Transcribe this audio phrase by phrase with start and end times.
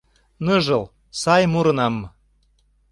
[0.45, 0.83] Ныжыл,
[1.21, 1.95] сай мурынам